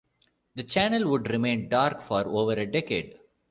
[0.55, 3.19] The channel would remain dark for over a decade.